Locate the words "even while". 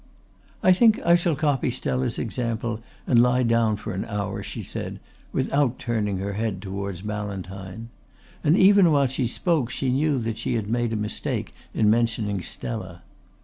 8.57-9.05